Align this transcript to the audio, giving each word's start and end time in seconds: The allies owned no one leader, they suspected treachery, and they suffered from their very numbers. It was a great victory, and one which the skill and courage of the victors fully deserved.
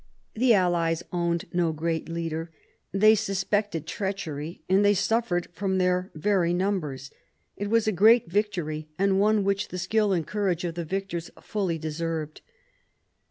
The 0.33 0.55
allies 0.55 1.03
owned 1.13 1.45
no 1.53 1.69
one 1.71 2.05
leader, 2.05 2.49
they 2.91 3.13
suspected 3.13 3.85
treachery, 3.85 4.63
and 4.67 4.83
they 4.83 4.95
suffered 4.95 5.47
from 5.53 5.77
their 5.77 6.09
very 6.15 6.55
numbers. 6.55 7.11
It 7.55 7.69
was 7.69 7.87
a 7.87 7.91
great 7.91 8.27
victory, 8.27 8.89
and 8.97 9.19
one 9.19 9.43
which 9.43 9.67
the 9.67 9.77
skill 9.77 10.11
and 10.11 10.25
courage 10.25 10.63
of 10.63 10.73
the 10.73 10.85
victors 10.85 11.29
fully 11.39 11.77
deserved. 11.77 12.41